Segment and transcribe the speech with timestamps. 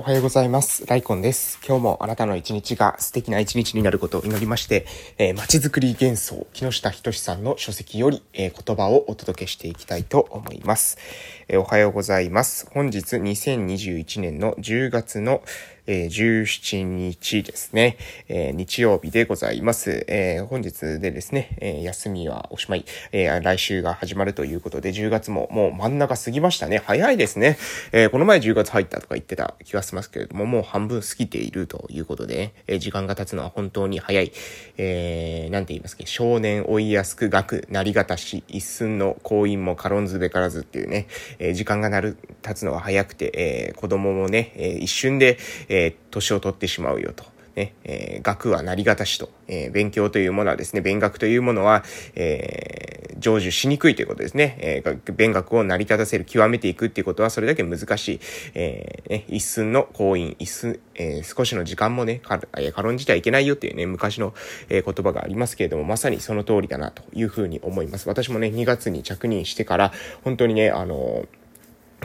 [0.00, 0.86] おはようございます。
[0.86, 1.58] ライコンです。
[1.62, 4.86] 今日もあなたの一日が素敵な一日になることを祈りまして、
[5.18, 10.96] えー、街づくり幻想、木下仁さんの書籍より、えー、言葉をお届けしていきたいと思います、
[11.48, 12.66] えー、おはようございます。
[12.72, 15.42] 本日2021年の10月の、
[15.92, 17.96] えー、17日ですね、
[18.28, 20.04] えー、日曜日でございます。
[20.06, 26.80] えー、本日でですね、え休みはおしまい、え来週が始まるということで、10月ももう真ん中過ぎましたね。
[26.86, 27.58] 早いですね。
[27.90, 34.30] えこの前10月入ったとか言ってた気がしますけれども、もう半分過ぎているということで、え時間が経つのは本当に早い。
[34.76, 41.08] えー、なんて言いますか、少年追いやすく学、なりがたし、一寸の婚姻も軽んずべからずっていうね、
[41.40, 45.36] え時間がなる、経つのは早くて、え子供もね、え一瞬で、
[45.68, 47.24] ええー、年を取ってしまうよと。
[47.56, 51.82] ね、えー、学はなりがたしと、えー、勉強というものはですね、勉学というものは、
[52.14, 54.56] えー、成就しにくいということですね。
[54.60, 58.20] えー、勉学を成り立たせる、極めていくっていうことはそれだけ難しい。
[58.54, 64.32] えー、ね、一寸の行員、一寸、えー、少しの時間もね、か、え、軽んじてはいけないよっていうね、昔の、
[64.68, 68.08] えー、言葉がありますけれども、まさにその通りだなというふうに思います。
[68.08, 71.39] 私もね、2月に着任してから、本当にね、あのー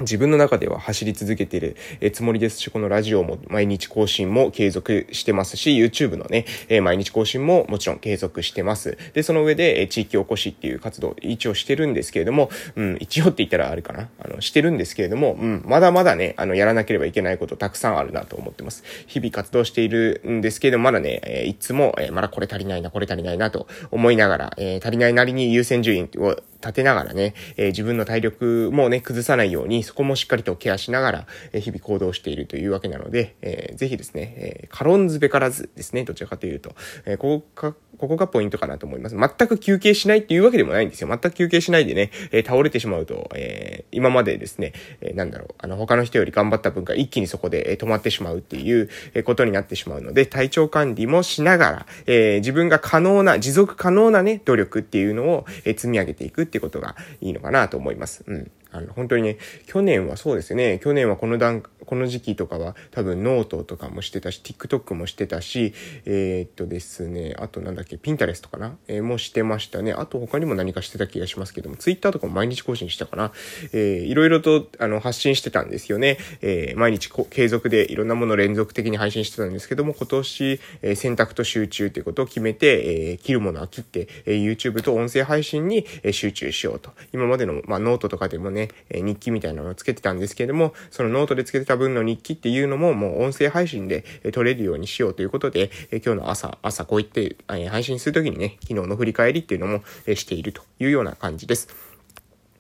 [0.02, 1.78] 自分の中では走り続けている
[2.12, 6.46] つもりですし、このラジオも毎日更新も継続してますし、YouTube のね、
[6.82, 8.98] 毎日更新ももちろん継続してます。
[9.14, 18.84] で、その上で地域おこしっていう活動、一応してるんですけれども、うん、一応って言ったらあれかな、あの、してるんですけれども、うん、まだまだね、あの、やらなければいけないことたくさんあるなと思ってます。
[19.08, 39.16] 日々活動しているんですけれども、まだね、いつも、まだこれ足りないな、これ足りないなと思いながら、え足りないなりに優先順位を立てながらね、え自分の体力もね、崩さないように、そこもしっかりとケアしながら、え日々行動しているというわけなので、えー、ぜひですね、えー、カロンズべからずですね、どちらかというと、えー、ここか、ここがポイントかなと思います。
[39.16, 41.08] 全く休憩しないっていうわけでもないんですよ。
[41.08, 58.24] 全く休憩しないでね、えー、倒れてしまうと、えー、今までですね、えー、なんだろう、あの、他の人より頑張った分が一気にそこで、え、止まってしまうっていう、え、ことになってしまうので、体調管理もしながら、えー、自分が可能な、持続可能なね、努力っていうのを、えー、積み上げていくっていうことがいいのかなと思います。
[58.28, 58.52] うん。
[58.76, 59.38] あの、本当にね、
[59.68, 65.74] 去年はそうですね、去年はこの段、この時期とかは多分ノートとかもしてたし、TikTok もしてたし、
[66.06, 69.94] えー、っとですね、あとなんだっけ、ピンタレスとかな、えー、もしてましたね。
[69.94, 73.32] あと他にも何かしてた気がしますけども、Twitter とかも毎日更新したかな？
[73.72, 76.18] えー、いろいろとあの発信してたんですよね。
[76.42, 86.92] えー、毎日継続でいろんなもの連続的に配信してたんですけども、今年、えー、選択と集中ということを決めて、えー、切るものは切って、えー、YouTube と音声配信に、集中しようと。
[87.14, 94.04] 今までの、まあ、ノートとかでもね、え日記みたいなのをつけてたんですけれども、そのノートでつけてた分の日記っていうのももう音声配信で
[94.34, 101.85] 録れるようにしようということで、え今日の朝、朝こう言って、え配信するときにね、昨日の振り返りっていうのもえしているというような感じです。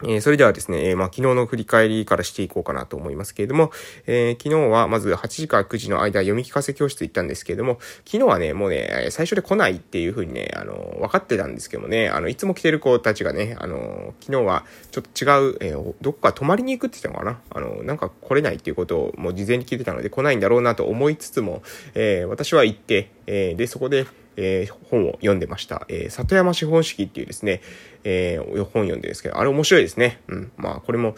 [0.03, 3.71] え、それではですね、え、まあ、昨日の振り返りからしていこうかなと思いますけれども、
[4.07, 17.39] えー、昨日はまず8時から9時の間読み聞かせ教室行ったんですけれども、昨日はね、もうね、最初で来ないっていう風にね、あの、分かってたんですけどもね、あの、いつも来てる子たちがね、あの、昨日はちょっと違う、えどっか泊まりに行くって言ったのかな？
[17.51, 21.63] あの、なんか来れないっていうことをもう事前に聞いてたので来ないんだろうなと思いつつも、
[21.93, 24.05] え私は行って、えで、そこで、
[24.37, 25.85] えー、本を読んでました。
[25.89, 27.61] えー、里山資本式っていうですね、
[28.03, 30.19] えー、本読んでですけど、あれ面白いですね。
[30.27, 30.51] うん。
[30.57, 31.15] まあ、これも、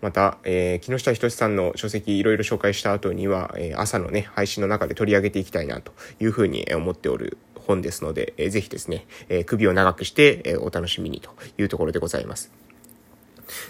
[0.00, 12.50] また、えー、木下仁さんの書籍いろいろ紹介した後には、えー、朝のね、配信の中で取り上げていきたいなというふうに思っておる本ですので、えー、ぜひですね、えー、首を長くして、えー、お楽しみにというところでございます。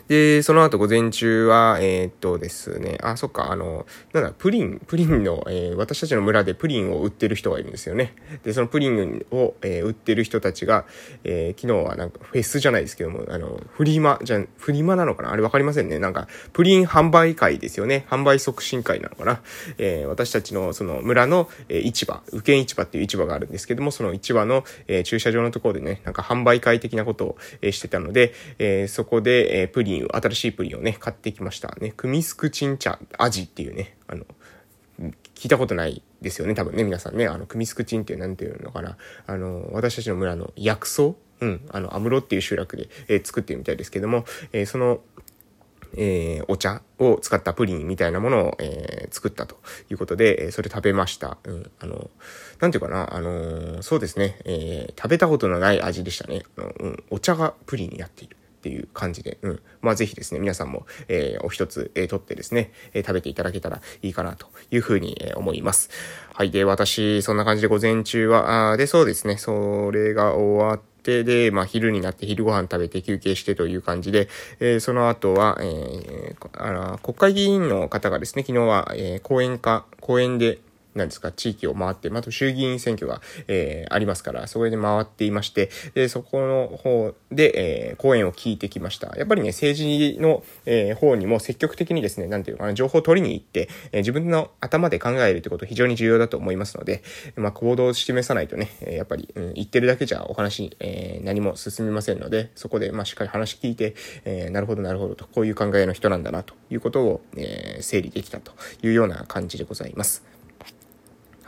[0.08, 8.14] で、その後午前中は、えー、っとですね、あ、そっか、あの、なんだ、プリン、プリンの、えー、私たちの村でプリンを売ってる人がいるんですよね。
[8.44, 10.84] で、そのプリンを、えー、売ってる人たちが、
[11.24, 15.32] え昨日はなんかフェスじゃないですけども、あの、フリマ、じゃ、フリマなのかな？
[15.32, 15.98] あれわかりませんね。
[15.98, 18.06] なんか、プリン販売会ですよね。
[18.08, 19.40] 販売促進会なのかな？
[19.78, 31.74] え私たちのその村の、え市場、右県市場っていう市場があるんですけども、その市場の、え駐車場のところでね、なんか販売会的なことを、えしてたので、えそこで、えプリン、新しいプリンをね、買ってきました。
[31.80, 34.24] ね、クミスクチン茶味っていうね、あの、
[35.34, 37.26] 聞いたことないですよね、多分ね、皆さんね。
[37.26, 38.98] あの、クミスクチンって何ていうのかな。
[39.26, 41.14] あの、私たちの村の薬草？
[41.40, 45.00] うん、あの、アムロっていう集落で、えー、作ってるみたいですけども、えー、その、
[45.96, 49.56] えー、お茶を使ったプリンみたいなものを、えー、作ったと
[49.90, 51.38] いうことで、えー、それ食べました。
[51.44, 52.10] うん、あの、
[52.60, 56.42] なんていうかな、あのー、そうですね、えー、食べたことのない味でしたね。
[56.58, 58.36] あのうん、お茶がプリンになっている。
[58.60, 59.62] っていう感じで、うん。
[59.80, 65.88] まあぜひですね、皆さんも、えー、お一つ、えー、取ってですね、えー、食べていただけたらいいかなというふうに、えー、思います。
[66.34, 66.50] はい。
[66.50, 74.28] で、私、そんな感じで午前中は、あで、そうですね、それが終わって、で、まあ、昼になって昼ご飯食べて休憩してという感じで、
[74.60, 80.58] えー、その後は、えー、あ、国会議員の方がですね、昨日は、えー、講演か、講演で、
[80.94, 89.14] なんですか、地域を回って、また衆議院選挙が、えー、ありますから、そこで回っていまして、で、そこの方で、えー、講演を聞いてきました。
[89.16, 97.02] やっぱりね、政治の、えー、方にも積極的にですね、なんていうかな、情報を取りに行って、えー、自分の頭で考えるってこと非常に重要だと思いますので、
[97.36, 103.94] まあ、行動を示さないとね、やっぱり、うん、言ってるだけじゃお話、えー、何も進みませんので、そこで、まあ、しっかり話聞いて、
[104.24, 108.52] えー、なるほど、なるほどと、こういう考えの人なんだな、ということを、えー、整理できたと
[108.82, 110.39] いうような感じでございます。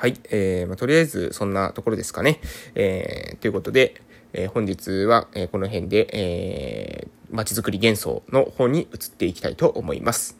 [0.03, 0.17] はい。
[0.33, 2.41] えー、まあ、とりあえずそんなところですかね。
[2.75, 4.03] えー、ということで、
[4.33, 10.37] えー、本日は、えー、この辺で、えー、街づくり幻想の方に移っていきたいと思います。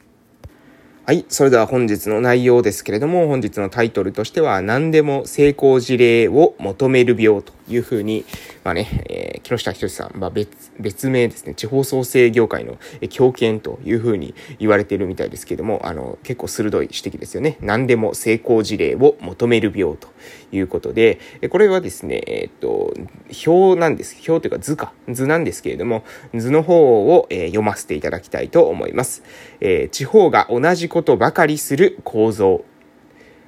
[1.07, 1.25] はい。
[1.29, 8.25] それでは本日の内容ですけれども、本日のタイトルとしては、何でも成功事例を求める病というふうに、
[8.65, 12.79] まあね、えー、木下仁さん、まあ別、別名ですね、地方創生業界の
[13.09, 17.59] 強権というふうに言われているみたいですけども、あの、結構鋭い指摘ですよね。
[17.61, 20.09] 何でも成功事例を求める病と
[20.53, 21.19] いうことで、
[21.51, 22.95] これはですね、えっ、と、
[23.47, 24.17] 表なんです。
[24.29, 24.93] 表というか図か。
[25.09, 26.05] 図なんですけれども、
[26.35, 29.23] 図の方を、えー、読ませていただきたいと思います。
[29.61, 32.65] えー、地方が同じことばかりする構造。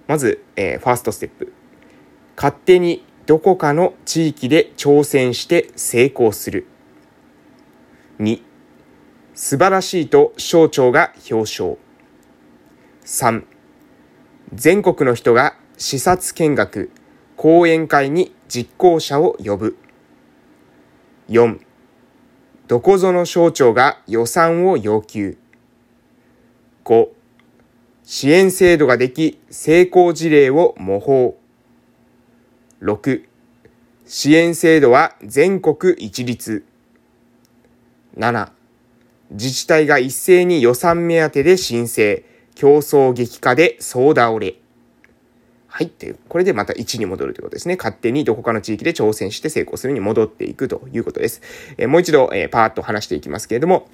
[0.07, 1.53] まず、えー、ファーストステップ。
[2.37, 6.67] 勝手にどこかの地域で挑戦して成功する。
[8.21, 8.43] 2、
[9.35, 11.77] 素晴らしいと省庁が表彰。
[13.05, 13.45] 3、
[14.53, 16.91] 全国の人が視察見学、
[17.37, 19.79] 講演会に実行者を呼ぶ。
[21.29, 21.61] 4、
[22.69, 25.39] どこぞの省庁が予算を要求。
[26.85, 27.09] 5、
[28.03, 31.44] 支援制度ができ、成功事例を模倣。
[32.83, 33.25] 6、
[34.07, 36.65] 支援制度は全国一律。
[38.17, 38.51] 7、
[39.31, 42.25] 自治体が一斉に予算目当てで申請、
[42.55, 44.55] 競争激化で総倒れ。
[45.67, 45.87] はい。
[45.87, 47.77] ってこれでまた1に戻るということですね。
[47.77, 51.43] 勝手にどこかの地域で挑戦して成功するに戻っていくということです。
[51.77, 53.89] え、もう一度、え、パーッと話していきますけれども、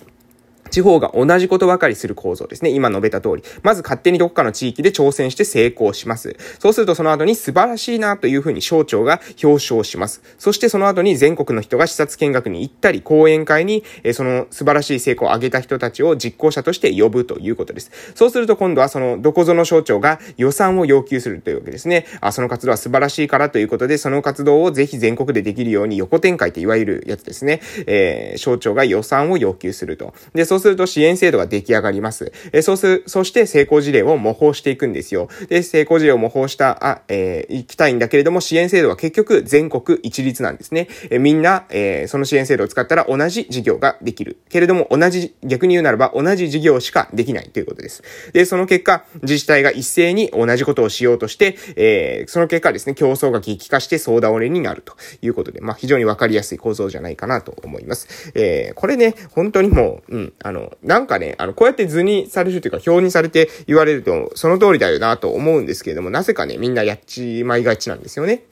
[0.70, 2.70] 地方が同じことばかりする構造ですね。
[2.70, 3.43] 今述べた通り。
[3.62, 6.37] まず勝手にどこかの地域で挑戦して成功します。
[6.58, 10.22] そうするとその後に素晴らしいなというふうに省庁が表彰します。
[10.38, 17.90] そしてその後に全国の人が視察見学に行ったり、講演会に、えその素晴らしい成功を上げた人たちを実行者として呼ぶということです。
[18.14, 22.06] そうすると今度はそのどこぞの省庁が予算を要求するというわけですね。
[22.20, 27.61] あ、その活動は素晴らしいからということで、その活動をぜひ全国でできるように横展開っていわゆるやつですね。
[27.87, 30.14] えー、省庁が予算を要求すると。
[30.34, 32.32] で、そうそうすると支援制度が出来上がります。
[32.52, 35.28] えそうする、そして成功事例を模倣していくんですよ。
[35.48, 40.88] で、成功事例を模倣した、あ、えー、行きたいんだけれども、支援制度は結局全国一律なんですね。
[41.08, 44.36] えみんな、えー、その支援制度を使ったら同じ事業ができる。
[44.50, 48.02] けれども、同じ、逆に言うならば同じ事業しかできないということです。
[48.34, 58.32] で、その結果、自治体が一斉に同じことをしようとして、えー、その結果ですね、競争が激化して総倒れになるということで、まあ、非常にわかりやすい構造じゃないかなと思います。
[58.34, 68.43] えー、これね、本当にもう、うん、ああの、なんかね、あの、こうやって図にされるというか、表にされて言われると、その通りだよなと思うんですけれども、なぜかね、みんなやっちまいがちなんですよね。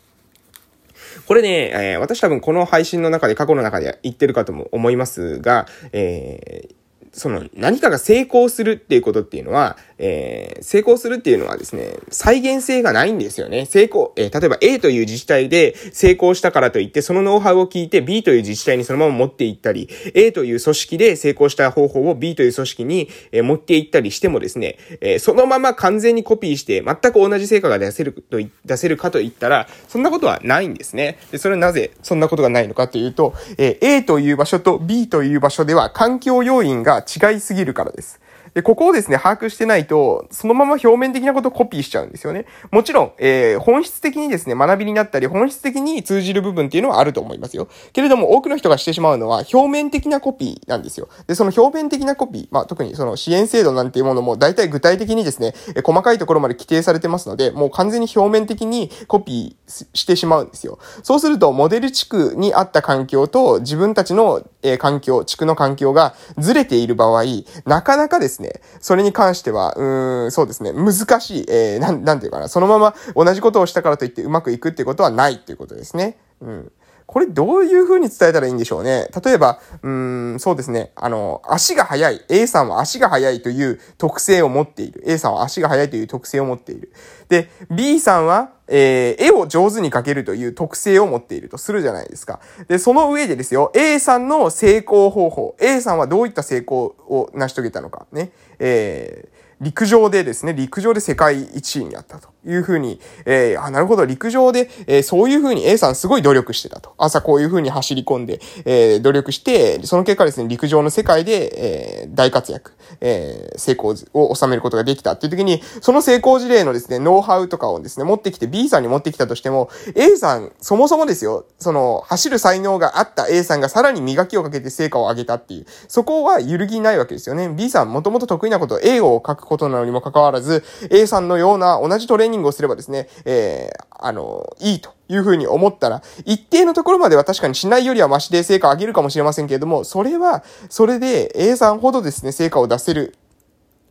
[1.27, 6.75] これね、えー、私多分この配信の中で、過去の中で言ってるかとも思いますが、えー、
[7.13, 13.67] その何かが成功するっていうことっていうのは、えー、成功するっていうのはですね、再現性がないんですよね。
[13.67, 31.19] 成功、えー、例えば A という自治体で成功したからといって、そのノウハウを聞いて B という自治体にそのまま持っていったり、A という組織で成功した方法を B という組織に、えー、持っていったりしてもですね、えー、そのまま完全にコピーして全く同じ成果が出せると、出せるかといったら、そんなことはないんですね。
[31.33, 38.21] で、それはなぜそんなことがないのかというと、えー、A という場所と B という場所では環境要因が違いすぎるからです。
[38.55, 42.47] で、ここをですね、把握してないと、そのまま表面的なことをコピーしちゃうんですよね。
[42.71, 47.69] もちろん、えー、本質的にですね、学びになったり、本質的に通じる部分っていうのはあると思いますよ。
[47.93, 51.09] けれども、多くの人がしてしまうのは、表面的なコピーなんですよ。
[51.27, 60.79] で、その表面的なコピー、まあ、特にその支援制度なんていうものも、大体具体的にですね、え細かいところまで規定されてますので、もう完全に表面的にコピーしてしまうんですよ。
[61.03, 67.25] そうすると、モデル地区にあった環境と、自分たちの、え、環境、地区の環境がずれている場合、
[67.65, 76.19] なかなかですね、ねそれに関しては、うーん、そうですね、難しい、えー、なん、なんていうかな、そのまま同じことをしたからといってうまくいくっていうことはないっていうことですね。
[76.41, 76.73] うん。
[77.09, 79.09] これどういう風に伝えたらいいんでしょうね？
[79.25, 80.93] 例えば、うーん、そうですね。
[80.95, 82.23] あの、足が速い。
[82.29, 85.03] A さんは足が速いという特性を持っている。
[85.07, 86.93] A さんは足が速いという特性を持っている。
[87.31, 92.41] で、B さんは、えー、絵を上手に描けるという特性を持っているとするじゃないですか。
[92.69, 95.57] で、その上でですよ、A さんの成功方法。
[95.61, 98.07] A さんはどういった成功を成し遂げたのか。
[98.13, 98.33] ね。
[98.59, 106.95] えー陸上でですね、陸上で世界一位になったというふうに、えー、あ、なるほど、陸上で、えー、そういうふうに A さんすごい努力してたと。
[106.99, 127.49] 朝こういうふうに走り込んで、えー、努力して、その結果ですね、陸上の世界で、えー、大活躍、えー、成功を収めることができたっていう時に、その成功事例のですね、ノウハウとかをですね、持ってきて B さんに持ってきたとしても、A さん、そもそもですよ、その、走る才能があった A さんがさらに磨きをかけて成果を上げたっていう、そこは揺るぎないわけですよね。
[127.49, 143.15] B さん、もともと得意なこと、A を書くことなのにもかかわらず、A さんのような同じトレーニングイニングをすればですね、えー、あの、いいというふうに思ったら、一定のところまでは確かにしないよりはマシで成果を上げるかもしれませんけれども、それは、それで A さんほどですね、成果を出せる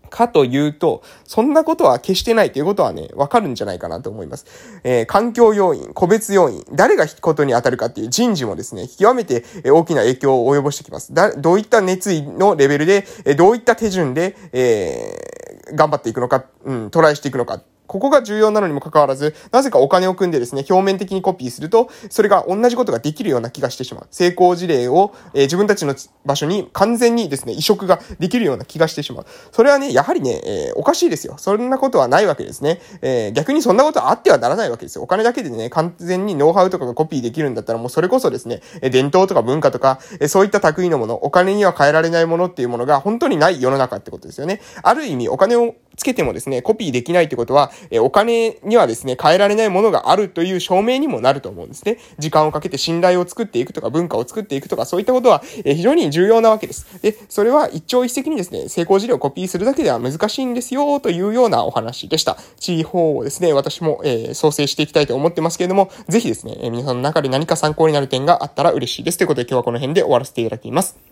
[0.08, 4.46] かというと、そんなことは決してないということはね、わかるんじゃないかなと思います。
[4.84, 11.14] えー、環境要因、個別要因、誰が引くことに当たるかっていう人事もですね、極めて大きな影響を及ぼしてきます。
[11.14, 24.08] だ、どういった熱意のレベルで、どういった手順で、えー、頑張っていくのか、うん、トライしていくのかここが重要なのにもかかわらず、なぜかお金を組んでですね、表面的にコピーすると、それが同じことができるような気がしてしまう。
[24.12, 29.26] 成功事例を、えー、自分たちの場所に完全にですね、移植ができるような気がしてしまう。
[29.52, 31.36] それはね、やはりね、えー、おかしいですよ。
[31.38, 32.82] そんなことはないわけですね。
[33.02, 35.04] えー、逆にそんなことあってはならないわけですよ。
[35.04, 44.62] お金だけでね、完全にノウハウとかがコピーできるんだったら、もうそれこそですね、伝統とか文化とか、そういった匠のもの、お金には変えられないものっていうものが本当にない世の中ってことですよね。
[44.84, 51.98] ある意味、お金をつけてもですね、コピーできないってことは、えお金にはですね、変えられないものがあるという証明にもなると思うんですね。
[52.20, 56.86] 時間をかけて信頼を作っていくとか、文化を作っていくとか、そういったことは、え非常に重要なわけです。
[57.02, 62.38] で、それは一朝一夕にですね、成功事例をコピーするだけでは難しいんですよ、というようなお話でした。
[62.60, 69.18] 地方をですね、私も、え、創生していきたいと思ってますけれども、ぜひですね、え皆さんの中で何か参考になる点があったら嬉しいです。
[69.18, 71.07] ということで今日はこの辺で終わらせていただきます。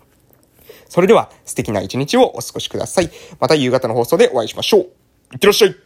[0.88, 3.10] それでは素敵な一日をお過ごしください。
[3.40, 4.80] また夕方の放送でお会いしましょう。
[5.32, 5.85] いってらっしゃい